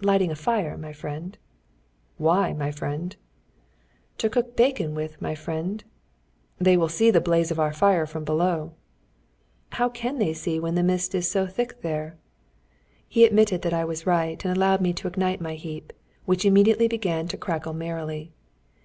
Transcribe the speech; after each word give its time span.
"Lighting 0.00 0.30
a 0.30 0.36
fire, 0.36 0.78
my 0.78 0.92
friend." 0.92 1.36
"Why, 2.16 2.52
my 2.52 2.70
friend?" 2.70 3.16
"To 4.18 4.30
cook 4.30 4.54
bacon 4.56 4.94
with, 4.94 5.20
my 5.20 5.34
friend." 5.34 5.82
"They 6.60 6.76
will 6.76 6.88
see 6.88 7.10
the 7.10 7.20
blaze 7.20 7.50
of 7.50 7.58
our 7.58 7.72
fire 7.72 8.06
from 8.06 8.22
below." 8.22 8.74
"How 9.70 9.88
can 9.88 10.18
they 10.20 10.34
see 10.34 10.60
when 10.60 10.76
the 10.76 10.84
mist 10.84 11.16
is 11.16 11.28
so 11.28 11.48
thick 11.48 11.80
there?" 11.82 12.16
He 13.08 13.24
admitted 13.24 13.62
that 13.62 13.74
I 13.74 13.84
was 13.84 14.06
right, 14.06 14.44
and 14.44 14.56
allowed 14.56 14.80
me 14.82 14.92
to 14.92 15.08
ignite 15.08 15.40
my 15.40 15.56
heap, 15.56 15.92
which 16.26 16.44
immediately 16.44 16.86
began 16.86 17.26
to 17.26 17.36
crackle 17.36 17.72
merrily. 17.72 18.30